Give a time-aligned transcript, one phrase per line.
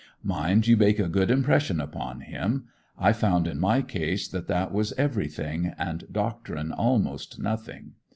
[0.23, 2.65] Mind you make a good impression upon him.
[2.97, 7.91] I found in my case that that was everything and doctrine almost nothing.